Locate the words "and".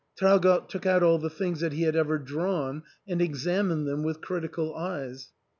3.07-3.21